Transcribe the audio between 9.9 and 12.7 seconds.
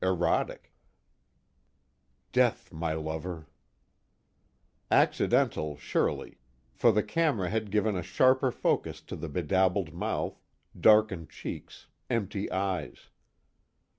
mouth, darkened cheeks, empty